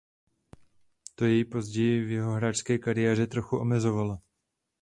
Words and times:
To 1.15 1.25
jej 1.25 1.45
později 1.45 2.05
v 2.05 2.11
jeho 2.11 2.31
hráčské 2.33 2.77
kariéře 2.77 3.27
trochu 3.27 3.57
omezovalo. 3.57 4.17